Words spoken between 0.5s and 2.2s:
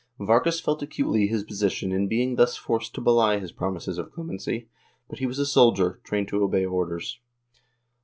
felt acutely his position in